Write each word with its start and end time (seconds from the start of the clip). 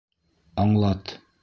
Аңлат! 0.63 1.17